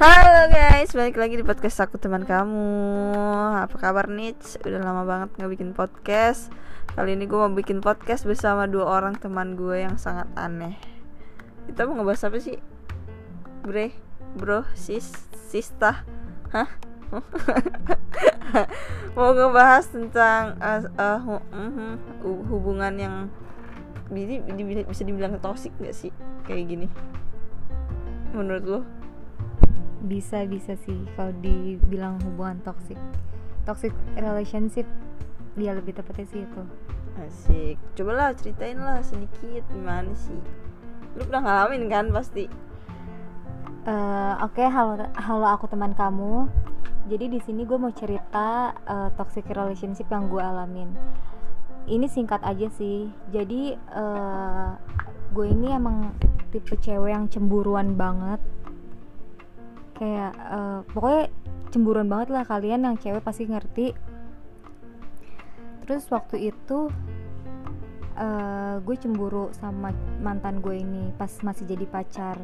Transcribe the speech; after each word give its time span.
Halo 0.00 0.48
guys, 0.48 0.96
balik 0.96 1.20
lagi 1.20 1.36
di 1.36 1.44
podcast 1.44 1.84
aku 1.84 2.00
teman 2.00 2.24
kamu 2.24 2.72
Apa 3.68 3.76
kabar 3.76 4.08
nih? 4.08 4.32
Udah 4.64 4.80
lama 4.80 5.04
banget 5.04 5.28
gak 5.36 5.52
bikin 5.52 5.76
podcast 5.76 6.48
Kali 6.96 7.20
ini 7.20 7.28
gue 7.28 7.36
mau 7.36 7.52
bikin 7.52 7.84
podcast 7.84 8.24
bersama 8.24 8.64
dua 8.64 8.88
orang 8.88 9.20
teman 9.20 9.60
gue 9.60 9.84
yang 9.84 10.00
sangat 10.00 10.24
aneh 10.40 10.72
Kita 11.68 11.84
mau 11.84 12.00
ngebahas 12.00 12.32
apa 12.32 12.40
sih? 12.40 12.56
Bre, 13.60 13.92
bro, 14.40 14.64
sis, 14.72 15.12
sista 15.36 16.08
Hah? 16.48 16.72
mau 19.20 19.36
ngebahas 19.36 19.84
tentang 19.84 20.56
hu- 21.28 21.46
mhm, 21.52 21.92
hu- 22.24 22.44
hubungan 22.48 22.96
yang 22.96 23.14
bisa, 24.08 25.04
dibilang 25.04 25.36
toxic 25.44 25.76
gak 25.76 25.92
sih? 25.92 26.08
Kayak 26.48 26.64
gini 26.72 26.88
Menurut 28.32 28.64
lo? 28.64 28.80
Bisa 30.04 30.48
bisa 30.48 30.76
sih 30.80 31.04
kalau 31.16 31.32
dibilang 31.44 32.16
hubungan 32.24 32.60
toxic. 32.64 32.96
Toxic 33.68 33.92
relationship. 34.16 34.88
Dia 35.58 35.76
lebih 35.76 35.92
tepatnya 35.96 36.26
sih 36.30 36.40
itu. 36.46 36.62
Asik. 37.20 37.76
Coba 37.98 38.12
lah 38.16 38.28
ceritain 38.32 38.80
lah 38.80 39.04
sedikit 39.04 39.66
gimana 39.68 40.08
sih. 40.16 40.40
Lu 41.18 41.26
pernah 41.26 41.42
ngalamin 41.44 41.90
kan 41.90 42.08
pasti. 42.14 42.48
Eh, 43.80 44.34
oke 44.44 44.60
halo 44.60 45.00
halo 45.16 45.46
aku 45.48 45.68
teman 45.68 45.92
kamu. 45.92 46.48
Jadi 47.08 47.32
di 47.32 47.40
sini 47.42 47.66
gue 47.66 47.76
mau 47.76 47.92
cerita 47.92 48.72
eh, 48.72 49.10
toxic 49.18 49.44
relationship 49.52 50.08
yang 50.08 50.30
gue 50.32 50.40
alamin. 50.40 50.92
Ini 51.90 52.06
singkat 52.08 52.40
aja 52.46 52.70
sih. 52.72 53.10
Jadi 53.32 53.74
eh, 53.76 54.70
gue 55.30 55.46
ini 55.48 55.76
emang 55.76 56.14
tipe 56.50 56.74
cewek 56.78 57.10
yang 57.14 57.26
cemburuan 57.30 57.94
banget 57.94 58.40
kayak 60.00 60.32
eh, 60.32 60.80
pokoknya 60.96 61.24
cemburuan 61.68 62.08
banget 62.08 62.28
lah 62.32 62.42
kalian 62.48 62.88
yang 62.88 62.96
cewek 62.96 63.20
pasti 63.20 63.44
ngerti. 63.44 63.92
Terus 65.84 66.08
waktu 66.08 66.48
itu 66.48 66.88
eh, 68.16 68.74
gue 68.80 68.96
cemburu 68.96 69.52
sama 69.52 69.92
mantan 70.24 70.64
gue 70.64 70.80
ini 70.80 71.12
pas 71.20 71.30
masih 71.44 71.68
jadi 71.68 71.84
pacar. 71.84 72.40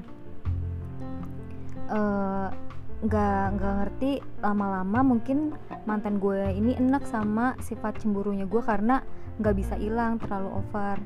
Eh, 1.89 2.49
nggak 2.97 3.45
nggak 3.61 3.75
ngerti 3.77 4.13
lama-lama 4.41 5.05
mungkin 5.05 5.53
mantan 5.85 6.17
gue 6.17 6.49
ini 6.57 6.77
enak 6.81 7.05
sama 7.05 7.53
sifat 7.61 8.01
cemburunya 8.01 8.49
gue 8.49 8.65
karena 8.65 9.05
nggak 9.41 9.57
bisa 9.57 9.75
hilang 9.81 10.21
terlalu 10.21 10.61
over. 10.61 10.97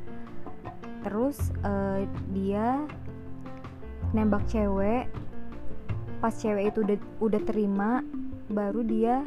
Terus 1.06 1.54
eh, 1.62 2.10
dia 2.34 2.82
nembak 4.10 4.42
cewek 4.50 5.06
pas 6.20 6.36
cewek 6.36 6.70
itu 6.70 6.84
udah 6.84 6.98
udah 7.24 7.40
terima 7.42 8.04
baru 8.52 8.84
dia 8.84 9.24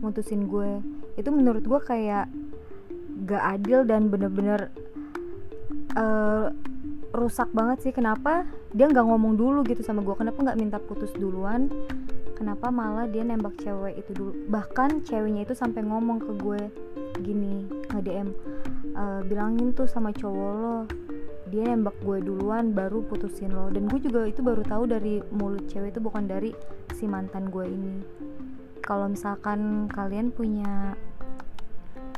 mutusin 0.00 0.46
gue. 0.46 0.80
Itu 1.18 1.34
menurut 1.34 1.66
gue 1.66 1.80
kayak 1.82 2.30
gak 3.26 3.42
adil 3.58 3.82
dan 3.82 4.06
bener-bener 4.06 4.70
eh, 5.98 6.46
rusak 7.10 7.50
banget 7.50 7.90
sih. 7.90 7.92
Kenapa 7.92 8.46
dia 8.70 8.86
nggak 8.86 9.06
ngomong 9.06 9.34
dulu 9.34 9.66
gitu 9.66 9.82
sama 9.82 10.06
gue? 10.06 10.14
Kenapa 10.14 10.38
nggak 10.40 10.58
minta 10.60 10.78
putus 10.78 11.10
duluan? 11.16 11.66
Kenapa 12.36 12.68
malah 12.68 13.08
dia 13.08 13.24
nembak 13.24 13.56
cewek 13.64 13.96
itu 13.96 14.12
dulu? 14.12 14.32
Bahkan 14.52 15.08
ceweknya 15.08 15.48
itu 15.48 15.56
sampai 15.56 15.80
ngomong 15.80 16.20
ke 16.20 16.32
gue 16.36 16.62
gini 17.24 17.64
nge 17.92 18.00
DM 18.04 18.28
"E, 18.92 19.04
bilangin 19.24 19.72
tuh 19.72 19.88
sama 19.88 20.12
cowok 20.12 20.52
lo 20.60 20.78
dia 21.46 21.62
nembak 21.70 21.94
gue 22.02 22.18
duluan 22.22 22.74
baru 22.74 23.06
putusin 23.06 23.54
lo. 23.54 23.70
Dan 23.70 23.86
gue 23.86 24.02
juga 24.02 24.26
itu 24.26 24.42
baru 24.42 24.66
tahu 24.66 24.90
dari 24.90 25.22
mulut 25.30 25.70
cewek 25.70 25.94
itu 25.94 26.00
bukan 26.02 26.26
dari 26.26 26.50
si 26.94 27.06
mantan 27.06 27.48
gue 27.50 27.66
ini. 27.66 27.96
Kalau 28.82 29.10
misalkan 29.10 29.90
kalian 29.90 30.34
punya 30.34 30.94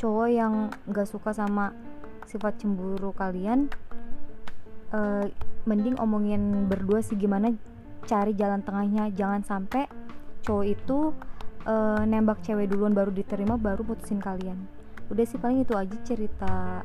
cowok 0.00 0.28
yang 0.28 0.54
nggak 0.88 1.08
suka 1.08 1.34
sama 1.34 1.75
sifat 2.28 2.60
cemburu 2.60 3.10
kalian 3.16 3.72
eh, 4.92 5.26
mending 5.64 5.97
omongin 5.97 6.69
berdua 6.69 7.00
sih 7.00 7.16
gimana 7.16 7.53
cari 8.08 8.32
jalan 8.32 8.64
tengahnya. 8.64 9.12
Jangan 9.12 9.44
sampai 9.44 9.84
cowok 10.44 10.66
itu 10.69 10.98
eh, 11.69 12.03
nembak 12.08 12.41
cewek 12.44 12.72
duluan 12.72 12.97
baru 12.97 13.12
diterima 13.12 13.60
baru 13.60 13.84
putusin 13.84 14.20
kalian. 14.20 14.56
Udah 15.08 15.24
sih 15.24 15.41
paling 15.41 15.64
itu 15.64 15.72
aja 15.72 15.97
cerita 16.04 16.84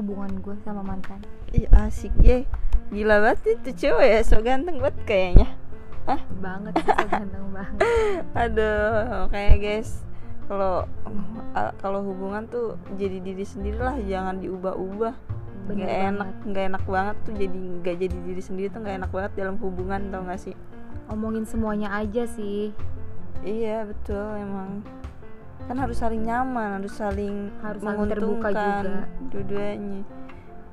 hubungan 0.00 0.40
gue 0.40 0.56
sama 0.64 0.82
mantan 0.82 1.20
Ih 1.52 1.66
asik 1.70 2.14
ye. 2.22 2.46
Gila 2.90 3.22
banget 3.22 3.58
itu 3.58 3.86
cewek 3.86 4.06
ya, 4.06 4.20
so 4.22 4.38
ganteng 4.42 4.78
banget 4.78 4.98
kayaknya. 5.06 5.48
Hah? 6.06 6.20
banget 6.42 6.78
sih, 6.78 6.86
so 6.90 7.06
ganteng 7.06 7.46
banget 7.56 7.82
Aduh, 8.34 9.26
kayak 9.30 9.56
guys. 9.62 10.02
Kalau 10.50 10.86
kalau 11.78 12.02
hubungan 12.02 12.46
tuh 12.50 12.78
jadi 12.98 13.22
diri 13.22 13.46
sendiri 13.46 13.78
lah, 13.78 13.98
jangan 14.02 14.42
diubah-ubah. 14.42 15.14
Bener 15.70 15.86
Gak 15.86 15.98
enak, 16.14 16.30
nggak 16.50 16.64
enak 16.74 16.84
banget 16.86 17.16
tuh 17.22 17.34
jadi 17.38 17.58
nggak 17.82 17.96
jadi 17.98 18.16
diri 18.26 18.42
sendiri 18.42 18.68
tuh 18.74 18.80
nggak 18.82 18.96
enak 19.06 19.10
banget 19.10 19.32
dalam 19.38 19.56
hubungan 19.62 20.00
tau 20.10 20.26
gak 20.26 20.40
sih? 20.42 20.54
omongin 21.10 21.44
semuanya 21.44 21.90
aja 21.90 22.24
sih 22.24 22.70
Iya 23.42 23.88
betul 23.88 24.30
emang 24.38 24.86
kan 25.68 25.76
harus 25.78 25.98
saling 26.00 26.22
nyaman 26.24 26.80
harus 26.82 26.94
saling 26.96 27.50
Harus 27.60 27.82
saling 27.82 28.08
terbuka 28.10 28.48
menguntungkan 28.50 28.84
juga. 28.84 29.00
dua-duanya. 29.30 30.00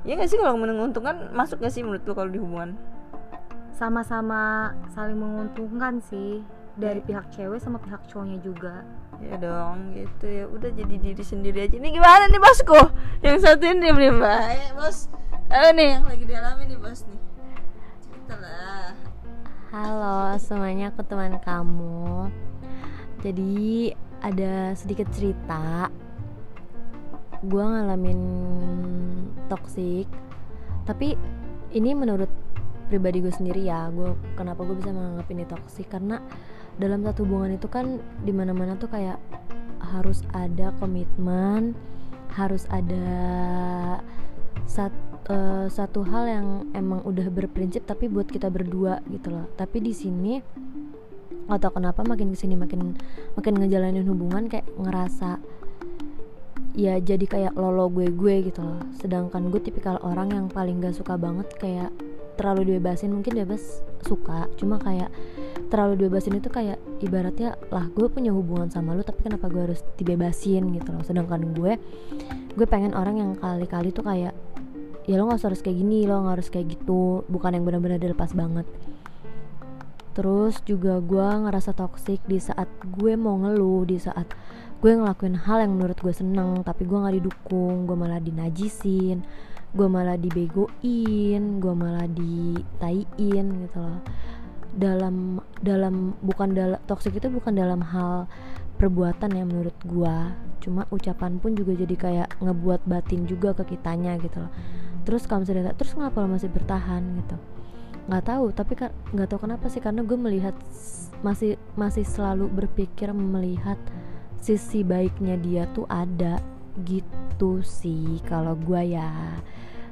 Ya 0.07 0.11
nggak 0.15 0.29
sih 0.31 0.37
kalau 0.39 0.55
menguntungkan 0.55 1.15
masuk 1.35 1.59
gak 1.59 1.73
sih 1.73 1.83
menurut 1.83 2.05
lo 2.07 2.13
kalau 2.15 2.31
di 2.31 2.39
hubungan? 2.39 2.79
Sama-sama 3.75 4.71
saling 4.95 5.19
menguntungkan 5.19 5.99
sih 5.99 6.41
dari 6.77 7.01
pihak 7.03 7.27
cewek 7.33 7.59
sama 7.59 7.77
pihak 7.81 8.07
cowoknya 8.07 8.39
juga. 8.39 8.87
Ya 9.19 9.35
dong 9.35 9.97
gitu. 9.97 10.25
Ya 10.29 10.45
udah 10.47 10.69
jadi 10.71 10.95
diri 10.95 11.23
sendiri 11.25 11.65
aja. 11.67 11.75
Ini 11.75 11.89
gimana 11.91 12.29
nih 12.29 12.39
bosku? 12.39 12.77
Yang 13.25 13.37
satu 13.45 13.65
ini 13.67 13.89
diem 13.91 14.17
baik 14.17 14.77
bos. 14.77 15.09
Ayo 15.51 15.73
nih 15.75 15.99
yang 15.99 16.05
lagi 16.05 16.23
dialami 16.25 16.63
nih 16.71 16.79
bos 16.79 16.99
nih. 17.05 17.19
Cerita 18.01 18.35
lah. 18.39 18.89
Halo 19.67 20.39
semuanya, 20.39 20.95
aku 20.95 21.03
teman 21.03 21.35
kamu. 21.43 22.31
Jadi 23.19 23.91
ada 24.21 24.73
sedikit 24.73 25.07
cerita. 25.13 25.89
Gua 27.45 27.63
ngalamin 27.69 28.21
toxic, 29.51 30.09
tapi 30.89 31.13
ini 31.75 31.93
menurut 31.93 32.29
pribadi 32.87 33.21
gue 33.21 33.33
sendiri 33.33 33.67
ya. 33.67 33.91
Gue 33.93 34.15
kenapa 34.33 34.63
gue 34.63 34.75
bisa 34.79 34.89
menganggap 34.89 35.27
ini 35.29 35.43
toxic 35.45 35.87
karena 35.91 36.23
dalam 36.81 37.03
satu 37.05 37.25
hubungan 37.25 37.57
itu 37.57 37.67
kan 37.69 38.01
di 38.25 38.33
mana-mana 38.33 38.73
tuh 38.79 38.89
kayak 38.89 39.21
harus 39.93 40.25
ada 40.33 40.73
komitmen, 40.81 41.77
harus 42.33 42.65
ada 42.73 43.05
sat, 44.67 44.91
eh, 45.31 45.67
satu 45.71 46.03
hal 46.03 46.23
yang 46.27 46.47
emang 46.75 47.01
udah 47.07 47.31
berprinsip 47.31 47.87
tapi 47.87 48.11
buat 48.11 48.27
kita 48.27 48.51
berdua 48.51 48.99
gitu 49.07 49.31
loh 49.31 49.47
tapi 49.55 49.79
di 49.79 49.95
sini 49.95 50.43
atau 51.47 51.69
kenapa 51.71 52.03
makin 52.03 52.35
ke 52.35 52.37
sini 52.37 52.59
makin 52.59 52.95
makin 53.39 53.53
ngejalanin 53.55 54.03
hubungan 54.07 54.51
kayak 54.51 54.67
ngerasa 54.75 55.39
ya 56.77 57.01
jadi 57.01 57.25
kayak 57.25 57.53
lolo 57.57 57.89
gue 57.89 58.13
gue 58.13 58.53
gitu 58.53 58.61
loh. 58.61 58.77
Sedangkan 59.01 59.49
gue 59.49 59.57
tipikal 59.57 59.97
orang 60.05 60.29
yang 60.29 60.45
paling 60.45 60.77
gak 60.77 60.93
suka 60.93 61.17
banget 61.17 61.49
kayak 61.57 61.89
terlalu 62.37 62.77
dibebasin 62.77 63.09
mungkin 63.09 63.33
bebas 63.33 63.81
suka 64.05 64.45
cuma 64.61 64.77
kayak 64.77 65.09
terlalu 65.73 66.05
dibebasin 66.05 66.37
itu 66.37 66.53
kayak 66.53 66.77
ibaratnya 67.01 67.57
lah 67.73 67.89
gue 67.89 68.05
punya 68.13 68.29
hubungan 68.29 68.69
sama 68.69 68.93
lu 68.93 69.01
tapi 69.01 69.25
kenapa 69.25 69.49
gue 69.49 69.73
harus 69.73 69.81
dibebasin 69.97 70.69
gitu 70.77 70.89
loh. 70.93 71.01
Sedangkan 71.01 71.49
gue 71.57 71.81
gue 72.53 72.67
pengen 72.69 72.93
orang 72.93 73.17
yang 73.17 73.31
kali-kali 73.33 73.89
tuh 73.89 74.05
kayak 74.05 74.37
ya 75.09 75.15
lo 75.17 75.25
nggak 75.25 75.41
usah 75.41 75.49
harus 75.49 75.65
kayak 75.65 75.81
gini 75.81 76.05
lo 76.05 76.21
nggak 76.21 76.35
harus 76.37 76.49
kayak 76.53 76.77
gitu. 76.77 77.25
Bukan 77.25 77.57
yang 77.57 77.65
benar-benar 77.65 77.97
dilepas 77.97 78.37
banget 78.37 78.69
terus 80.17 80.57
juga 80.65 80.97
gue 80.97 81.27
ngerasa 81.45 81.77
toxic 81.77 82.17
di 82.25 82.41
saat 82.41 82.65
gue 82.97 83.13
mau 83.13 83.37
ngeluh 83.37 83.85
di 83.85 84.01
saat 84.01 84.25
gue 84.81 84.89
ngelakuin 84.89 85.37
hal 85.45 85.61
yang 85.61 85.77
menurut 85.77 85.93
gue 86.01 86.09
seneng 86.09 86.65
tapi 86.65 86.89
gue 86.89 86.97
nggak 86.97 87.15
didukung. 87.21 87.85
Gue 87.85 87.93
malah 87.93 88.17
dinajisin 88.17 89.21
gue 89.77 89.85
malah 89.85 90.17
dibegoin 90.17 91.61
gue 91.61 91.73
malah 91.77 92.09
ditaiin 92.09 93.45
gitu 93.69 93.77
loh. 93.77 94.01
Dalam 94.73 95.37
dalam 95.61 96.17
bukan 96.25 96.57
dalam 96.57 96.81
toxic 96.89 97.13
itu 97.13 97.29
bukan 97.29 97.53
dalam 97.53 97.85
hal 97.85 98.25
perbuatan 98.81 99.37
ya 99.37 99.45
menurut 99.45 99.77
gua. 99.85 100.33
Cuma 100.61 100.85
ucapan 100.89 101.37
pun 101.37 101.53
juga 101.53 101.77
jadi 101.77 101.95
kayak 101.97 102.29
ngebuat 102.41 102.85
batin 102.89 103.25
juga 103.29 103.53
ke 103.57 103.77
kitanya 103.77 104.17
gitu 104.21 104.41
loh. 104.41 104.53
Terus 105.05 105.29
kalau 105.29 105.45
misalnya 105.45 105.77
terus 105.77 105.93
kenapa 105.93 106.25
lo 106.25 106.29
masih 106.29 106.49
bertahan 106.49 107.01
gitu 107.21 107.56
nggak 108.07 108.23
tahu 108.23 108.55
tapi 108.55 108.73
kan 108.79 108.91
nggak 109.11 109.27
tahu 109.27 109.47
kenapa 109.47 109.67
sih 109.67 109.83
karena 109.83 109.99
gue 109.99 110.15
melihat 110.15 110.55
masih 111.19 111.59
masih 111.75 112.07
selalu 112.07 112.47
berpikir 112.47 113.11
melihat 113.11 113.77
sisi 114.37 114.85
baiknya 114.85 115.35
dia 115.41 115.63
tuh 115.73 115.89
ada 115.89 116.37
gitu 116.85 117.65
sih 117.65 118.21
kalau 118.25 118.53
gua 118.53 118.85
ya. 118.85 119.11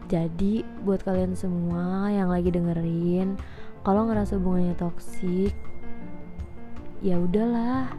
Jadi 0.06 0.62
buat 0.86 1.02
kalian 1.02 1.34
semua 1.34 2.14
yang 2.14 2.30
lagi 2.30 2.54
dengerin 2.54 3.42
kalau 3.82 4.06
ngerasa 4.06 4.38
hubungannya 4.38 4.78
toksik 4.78 5.54
ya 7.02 7.18
udahlah. 7.18 7.90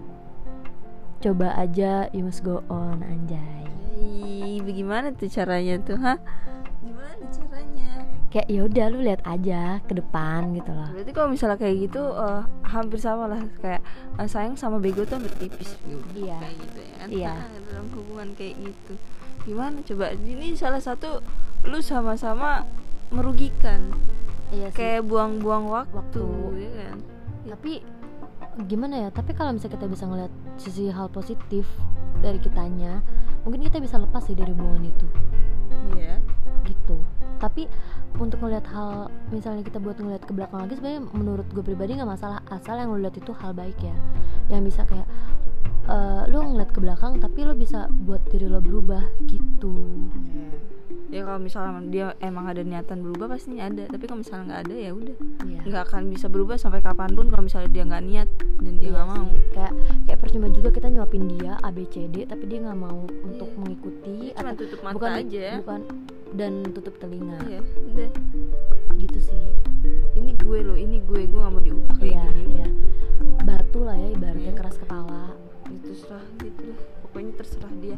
Coba 1.18 1.58
aja 1.58 2.06
you 2.14 2.22
must 2.22 2.46
go 2.46 2.62
on 2.70 3.02
anjay. 3.02 3.66
Ih, 3.96 4.62
bagaimana 4.62 5.10
tuh 5.16 5.26
caranya 5.26 5.80
tuh 5.82 5.98
ha 5.98 6.14
gimana 6.84 7.24
caranya 7.32 7.45
kayak 8.26 8.46
ya 8.50 8.60
udah 8.66 8.86
lu 8.90 8.98
lihat 9.06 9.22
aja 9.24 9.78
ke 9.86 9.92
depan 9.94 10.50
gitu 10.52 10.70
loh. 10.74 10.90
Berarti 10.92 11.12
kalau 11.14 11.28
misalnya 11.30 11.58
kayak 11.58 11.76
gitu 11.88 12.02
eh, 12.02 12.42
hampir 12.66 12.98
sama 12.98 13.24
lah 13.30 13.40
kayak 13.62 13.82
eh, 14.18 14.28
sayang 14.28 14.58
sama 14.58 14.82
bego 14.82 15.06
tuh 15.06 15.22
hampir 15.22 15.32
tipis. 15.38 15.78
Gitu. 15.86 16.26
Iya. 16.26 16.38
kayak 16.42 16.56
gitu 16.58 16.78
ya. 16.82 16.94
Kan 16.98 17.08
Iya. 17.08 17.34
Nah, 17.38 17.60
dalam 17.70 17.86
hubungan 17.94 18.28
kayak 18.34 18.54
gitu. 18.60 18.92
Gimana 19.46 19.76
coba? 19.86 20.06
Ini 20.14 20.46
salah 20.58 20.82
satu 20.82 21.22
lu 21.66 21.78
sama-sama 21.78 22.66
merugikan. 23.14 23.94
Iya 24.50 24.70
sih. 24.70 24.78
Kayak 24.78 25.06
buang-buang 25.06 25.70
waktu, 25.70 25.94
Waktu. 25.94 26.22
ya 26.62 26.70
kan? 26.82 26.96
Tapi 27.46 27.72
gimana 28.66 28.94
ya? 29.06 29.08
Tapi 29.14 29.30
kalau 29.38 29.54
misalnya 29.54 29.74
kita 29.78 29.86
bisa 29.86 30.04
ngeliat 30.06 30.32
sisi 30.58 30.90
hal 30.90 31.06
positif 31.10 31.66
dari 32.24 32.40
kitanya 32.40 33.04
mungkin 33.44 33.60
kita 33.62 33.78
bisa 33.78 34.00
lepas 34.00 34.26
sih 34.26 34.34
dari 34.34 34.50
hubungan 34.50 34.82
itu. 34.90 35.06
Iya 35.94 36.18
gitu. 36.66 36.98
Tapi 37.38 37.70
untuk 38.18 38.42
ngelihat 38.42 38.66
hal 38.72 39.08
misalnya 39.30 39.62
kita 39.62 39.78
buat 39.78 39.96
ngeliat 39.96 40.24
ke 40.24 40.32
belakang 40.34 40.66
lagi 40.66 40.74
sebenarnya 40.74 41.02
menurut 41.14 41.46
gue 41.52 41.62
pribadi 41.62 41.94
nggak 41.94 42.08
masalah 42.10 42.40
asal 42.50 42.74
yang 42.74 42.90
lo 42.90 42.98
lihat 42.98 43.16
itu 43.16 43.30
hal 43.38 43.54
baik 43.54 43.78
ya. 43.78 43.94
Yang 44.50 44.62
bisa 44.74 44.82
kayak 44.84 45.06
eh 45.86 46.22
lo 46.26 46.38
ngeliat 46.42 46.70
ke 46.74 46.80
belakang 46.82 47.22
tapi 47.22 47.46
lo 47.46 47.54
bisa 47.54 47.86
buat 47.86 48.20
diri 48.26 48.50
lo 48.50 48.58
berubah 48.58 49.06
gitu. 49.30 49.74
Ya 51.06 51.22
kalau 51.22 51.38
misalnya 51.38 51.78
dia 51.86 52.06
emang 52.18 52.50
ada 52.50 52.66
niatan 52.66 52.98
berubah 52.98 53.38
pasti 53.38 53.62
ada. 53.62 53.86
Tapi 53.86 54.10
kalau 54.10 54.26
misalnya 54.26 54.44
nggak 54.50 54.62
ada 54.66 54.74
ya 54.74 54.90
udah. 54.90 55.16
Iya. 55.46 55.60
nggak 55.66 55.82
akan 55.90 56.02
bisa 56.10 56.26
berubah 56.26 56.58
sampai 56.58 56.78
kapan 56.82 57.10
pun 57.14 57.26
kalau 57.30 57.42
misalnya 57.46 57.70
dia 57.70 57.82
nggak 57.86 58.04
niat 58.06 58.28
dan 58.58 58.74
dia 58.78 58.90
Iya 58.90 58.94
nggak 58.94 59.06
sih. 59.06 59.14
mau 59.18 59.26
kayak 59.54 59.72
kayak 60.06 60.18
percuma 60.18 60.46
juga 60.50 60.68
kita 60.70 60.86
nyuapin 60.90 61.24
dia 61.30 61.52
A 61.62 61.70
B 61.70 61.86
C 61.86 62.06
D 62.10 62.26
tapi 62.26 62.44
dia 62.46 62.58
nggak 62.66 62.78
mau 62.78 63.02
untuk 63.22 63.50
Iya. 63.50 63.58
mengikuti 63.62 64.16
cuma 64.30 64.50
atau 64.50 64.58
tutup 64.58 64.80
mata 64.82 64.94
bukan 64.98 65.12
aja. 65.22 65.46
bukan 65.62 65.80
dan 66.36 66.60
tutup 66.70 66.94
telinga. 67.00 67.40
Iya 67.48 67.60
udah 67.64 68.10
gitu 68.96 69.18
sih. 69.20 69.42
ini 70.16 70.32
gue 70.36 70.58
loh 70.64 70.76
ini 70.76 71.00
gue 71.04 71.28
gue 71.28 71.38
nggak 71.40 71.52
mau 71.52 71.62
diubah 71.62 71.94
kayak 71.96 72.12
iya 72.12 72.24
gini. 72.32 72.52
iya. 72.60 72.68
Batu 73.44 73.80
lah 73.84 73.96
ya 73.96 74.08
ibaratnya 74.12 74.52
Iya. 74.52 74.58
keras 74.58 74.76
kepala. 74.76 75.32
Ya 75.66 75.78
terserah 75.82 76.24
gitu 76.40 76.60
deh 76.62 76.78
pokoknya 77.02 77.32
terserah 77.40 77.72
dia. 77.80 77.96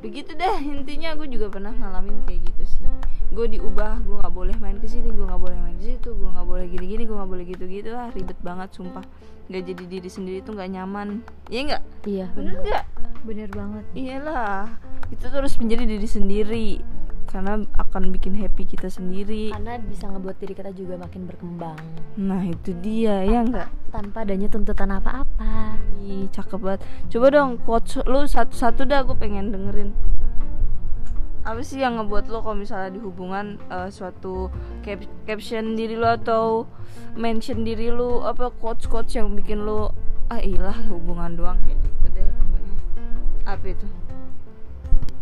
Begitu 0.00 0.30
deh 0.34 0.58
intinya 0.62 1.14
gue 1.16 1.28
juga 1.28 1.46
pernah 1.50 1.74
ngalamin 1.74 2.22
kayak 2.24 2.40
gitu 2.48 2.62
sih. 2.64 2.86
Gue 3.34 3.46
diubah 3.50 3.98
gue 4.02 4.16
nggak 4.22 4.34
boleh 4.34 4.56
main 4.62 4.78
ke 4.78 4.86
sini 4.86 5.10
gue 5.10 5.26
nggak 5.26 5.42
boleh 5.42 5.58
main 5.58 5.74
ke 5.78 5.84
situ 5.94 6.08
gue 6.14 6.28
nggak 6.30 6.46
boleh 6.46 6.64
gini 6.70 6.84
gini 6.86 7.02
gue 7.04 7.16
nggak 7.16 7.30
boleh 7.30 7.44
gitu 7.44 7.64
gitu 7.66 7.90
ah 7.94 8.08
ribet 8.14 8.38
banget 8.40 8.70
sumpah. 8.70 9.02
Nggak 9.50 9.62
jadi 9.74 9.84
diri 9.90 10.10
sendiri 10.10 10.38
tuh 10.40 10.54
nggak 10.54 10.70
nyaman. 10.70 11.08
Ya 11.50 11.60
nggak? 11.66 11.82
Iya 12.06 12.26
bener. 12.34 12.54
nggak? 12.62 12.84
Bener 13.24 13.48
banget. 13.50 13.84
Iyalah 13.96 14.68
itu 15.12 15.24
tuh 15.28 15.36
harus 15.44 15.54
menjadi 15.60 15.84
diri 15.84 16.08
sendiri 16.08 16.68
karena 17.34 17.66
akan 17.82 18.14
bikin 18.14 18.38
happy 18.38 18.62
kita 18.62 18.86
sendiri 18.86 19.50
karena 19.50 19.74
bisa 19.82 20.06
ngebuat 20.06 20.38
diri 20.38 20.54
kita 20.54 20.70
juga 20.70 20.94
makin 21.02 21.26
berkembang 21.26 21.74
nah 22.14 22.38
itu 22.46 22.70
dia 22.78 23.26
ya 23.26 23.42
nggak 23.42 23.90
tanpa 23.90 24.22
adanya 24.22 24.46
tuntutan 24.46 24.94
apa-apa 24.94 25.74
Ih, 26.04 26.28
cakep 26.28 26.60
banget. 26.60 26.80
Coba 27.08 27.26
dong 27.32 27.56
quotes 27.64 27.96
lu 28.04 28.28
satu-satu 28.28 28.84
dah 28.84 29.08
gue 29.08 29.16
pengen 29.16 29.48
dengerin. 29.48 29.96
Apa 31.48 31.64
sih 31.64 31.80
yang 31.80 31.96
ngebuat 31.96 32.28
lo 32.28 32.44
kalau 32.44 32.60
misalnya 32.60 32.92
di 32.92 33.00
hubungan 33.00 33.56
eh, 33.72 33.88
suatu 33.88 34.52
cap- 34.84 35.08
caption 35.24 35.72
diri 35.72 35.96
lo 35.96 36.12
atau 36.12 36.68
mention 37.16 37.64
diri 37.64 37.88
lo 37.88 38.20
apa 38.28 38.52
quotes 38.52 38.84
quotes 38.84 39.16
yang 39.16 39.32
bikin 39.32 39.64
lo 39.64 39.96
ah 40.28 40.44
ilah 40.44 40.76
hubungan 40.92 41.40
doang 41.40 41.56
kayak 41.64 41.80
gitu 41.80 42.06
deh 42.20 42.28
pokoknya. 42.36 42.74
Apa 43.48 43.66
itu? 43.72 43.86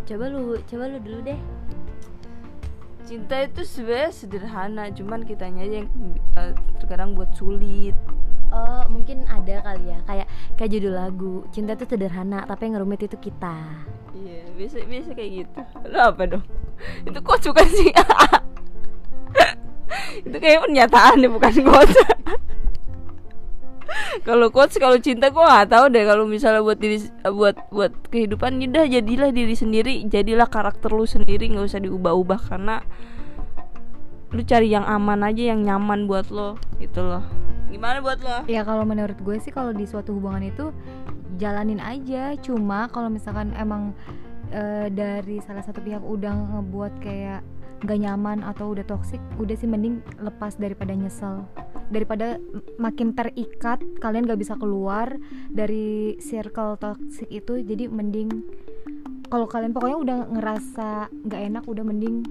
coba 0.03 0.27
lu 0.29 0.59
coba 0.67 0.85
lu 0.91 0.99
dulu 0.99 1.19
deh 1.23 1.39
Cinta 3.13 3.45
itu 3.45 3.61
sebenarnya 3.61 4.09
sederhana, 4.09 4.85
cuman 4.89 5.21
kitanya 5.29 5.69
aja 5.69 5.85
yang 5.85 5.89
eh, 6.41 6.57
terkadang 6.81 7.13
buat 7.13 7.29
sulit. 7.37 7.93
oh 8.53 8.85
mungkin 8.93 9.25
ada 9.29 9.65
kali 9.65 9.93
ya 9.93 9.99
kayak 10.05 10.27
kayak 10.61 10.71
judul 10.77 10.93
lagu 10.93 11.41
cinta 11.57 11.73
itu 11.73 11.89
sederhana 11.89 12.45
tapi 12.45 12.69
yang 12.69 12.77
ngerumit 12.77 13.01
itu 13.05 13.17
kita 13.17 13.57
Iya, 14.13 14.45
biasa 14.53 14.85
biasa 14.85 15.11
kayak 15.17 15.31
gitu. 15.41 15.61
Lo 15.89 16.13
apa 16.13 16.23
dong? 16.29 16.45
Itu 17.09 17.17
quotes 17.25 17.49
bukan 17.49 17.65
sih? 17.69 17.89
itu 20.29 20.37
kayak 20.37 20.69
pernyataan 20.69 21.17
deh 21.25 21.33
bukan 21.33 21.53
quotes. 21.65 21.97
Kalau 24.21 24.53
quotes 24.53 24.77
kalau 24.77 25.01
cinta 25.01 25.33
gue 25.33 25.41
nggak 25.41 25.69
tahu 25.73 25.85
deh. 25.89 26.05
Kalau 26.05 26.25
misalnya 26.29 26.61
buat 26.61 26.79
diri 26.79 26.99
buat 27.25 27.57
buat 27.73 27.93
kehidupan 28.13 28.61
ya 28.61 28.67
udah 28.69 28.85
jadilah 28.87 29.31
diri 29.33 29.55
sendiri. 29.57 29.95
Jadilah 30.07 30.47
karakter 30.47 30.93
lu 30.93 31.09
sendiri. 31.09 31.49
Nggak 31.49 31.73
usah 31.73 31.81
diubah-ubah 31.81 32.41
karena 32.53 32.85
lu 34.33 34.43
cari 34.45 34.73
yang 34.73 34.85
aman 34.85 35.25
aja 35.25 35.57
yang 35.57 35.65
nyaman 35.65 36.05
buat 36.05 36.29
lo. 36.29 36.61
Gitu 36.77 37.01
loh. 37.01 37.25
Gimana 37.73 38.05
buat 38.05 38.21
lo? 38.21 38.45
Ya 38.47 38.63
kalau 38.63 38.85
menurut 38.85 39.17
gue 39.17 39.37
sih 39.41 39.51
kalau 39.51 39.73
di 39.73 39.89
suatu 39.89 40.13
hubungan 40.13 40.45
itu 40.45 40.71
jalanin 41.41 41.81
aja. 41.81 42.37
Cuma 42.45 42.93
kalau 42.93 43.09
misalkan 43.09 43.57
emang 43.57 43.97
eh, 44.53 44.93
dari 44.93 45.41
salah 45.41 45.65
satu 45.65 45.81
pihak 45.81 46.05
udah 46.05 46.61
ngebuat 46.61 47.01
kayak 47.01 47.41
gak 47.83 47.99
nyaman 47.99 48.47
atau 48.47 48.71
udah 48.71 48.87
toksik 48.87 49.19
udah 49.43 49.59
sih 49.59 49.67
mending 49.67 49.99
lepas 50.23 50.55
daripada 50.55 50.95
nyesel 50.95 51.43
daripada 51.93 52.41
makin 52.81 53.13
terikat 53.13 53.85
kalian 54.01 54.25
gak 54.25 54.41
bisa 54.41 54.57
keluar 54.57 55.13
dari 55.53 56.17
circle 56.19 56.81
toksik 56.81 57.29
itu 57.29 57.61
jadi 57.61 57.93
mending 57.93 58.33
kalau 59.29 59.49
kalian 59.49 59.77
pokoknya 59.77 59.99
udah 60.01 60.19
ngerasa 60.33 61.13
gak 61.29 61.43
enak 61.53 61.65
udah 61.69 61.85
mending 61.85 62.25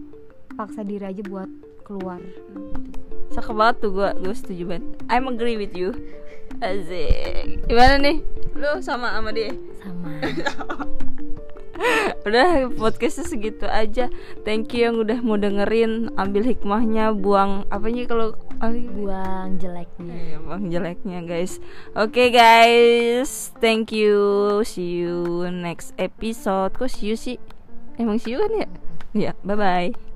paksa 0.54 0.86
diri 0.86 1.02
aja 1.02 1.24
buat 1.26 1.50
keluar. 1.82 2.22
Cakep 3.32 3.56
banget 3.56 3.76
tuh 3.82 3.92
gue 3.96 4.10
Gue 4.22 4.36
setuju 4.36 4.64
banget. 4.70 4.86
I'm 5.10 5.26
agree 5.32 5.58
with 5.58 5.74
you. 5.74 5.96
Asik. 6.62 7.66
Gimana 7.66 7.98
nih? 7.98 8.22
Lu 8.54 8.78
sama 8.86 9.18
sama 9.18 9.34
dia? 9.34 9.50
sama. 9.82 10.22
Udah 12.30 12.70
podcastnya 12.78 13.26
segitu 13.26 13.66
aja. 13.66 14.14
Thank 14.46 14.78
you 14.78 14.86
yang 14.86 15.02
udah 15.02 15.18
mau 15.26 15.42
dengerin 15.42 16.14
Ambil 16.14 16.46
hikmahnya 16.46 17.10
Buang 17.18 17.66
Apanya 17.74 18.06
kalau 18.06 18.38
gitu? 18.70 18.94
buang 19.02 19.58
jeleknya 19.58 20.14
Eh, 20.14 20.38
Buang 20.38 20.70
jeleknya 20.70 21.20
guys 21.26 21.58
Oke 21.98 22.30
guys 22.30 23.50
Thank 23.58 23.90
you 23.90 24.22
See 24.62 25.02
you 25.02 25.50
next 25.50 25.98
episode 25.98 26.78
Kok 26.78 26.88
see 26.88 27.10
you 27.10 27.18
sih? 27.18 27.42
Emang 27.98 28.22
see 28.22 28.38
you 28.38 28.40
kan 28.40 28.52
ya? 28.54 28.68
Iya 29.12 29.32
bye 29.42 29.58
bye 29.58 30.11